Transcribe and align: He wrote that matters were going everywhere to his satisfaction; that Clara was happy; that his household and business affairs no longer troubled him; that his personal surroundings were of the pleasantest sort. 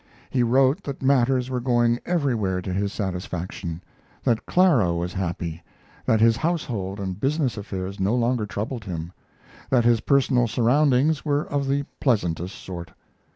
He 0.31 0.41
wrote 0.41 0.81
that 0.85 1.03
matters 1.03 1.51
were 1.51 1.59
going 1.59 1.99
everywhere 2.07 2.59
to 2.63 2.73
his 2.73 2.91
satisfaction; 2.91 3.83
that 4.23 4.47
Clara 4.47 4.95
was 4.95 5.13
happy; 5.13 5.61
that 6.07 6.19
his 6.19 6.37
household 6.37 6.99
and 6.99 7.19
business 7.19 7.55
affairs 7.55 7.99
no 7.99 8.15
longer 8.15 8.47
troubled 8.47 8.85
him; 8.85 9.11
that 9.69 9.85
his 9.85 10.01
personal 10.01 10.47
surroundings 10.47 11.23
were 11.23 11.45
of 11.45 11.67
the 11.67 11.83
pleasantest 11.99 12.55
sort. 12.55 12.93